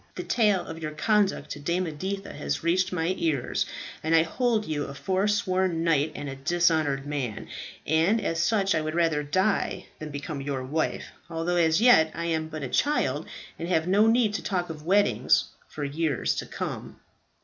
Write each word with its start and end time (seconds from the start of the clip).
The 0.15 0.23
tale 0.23 0.65
of 0.65 0.81
your 0.81 0.93
conduct 0.93 1.51
to 1.51 1.59
Dame 1.59 1.85
Editha 1.85 2.33
has 2.33 2.63
reached 2.63 2.91
my 2.91 3.13
ears, 3.19 3.67
and 4.01 4.15
I 4.15 4.23
hold 4.23 4.65
you 4.65 4.85
a 4.85 4.95
foresworn 4.95 5.83
knight 5.83 6.11
and 6.15 6.27
a 6.27 6.35
dishonoured 6.35 7.05
man, 7.05 7.47
and 7.85 8.19
as 8.19 8.41
such 8.41 8.73
I 8.73 8.81
would 8.81 8.95
rather 8.95 9.21
die 9.21 9.85
than 9.99 10.09
become 10.09 10.41
your 10.41 10.63
wife, 10.63 11.11
although 11.29 11.57
as 11.57 11.81
yet 11.81 12.11
I 12.15 12.25
am 12.25 12.47
but 12.47 12.63
a 12.63 12.67
child, 12.67 13.27
and 13.59 13.67
have 13.69 13.87
no 13.87 14.07
need 14.07 14.33
to 14.33 14.41
talk 14.43 14.71
of 14.71 14.87
weddings 14.87 15.49
for 15.67 15.83
years 15.83 16.33
to 16.37 16.47
come." 16.47 16.99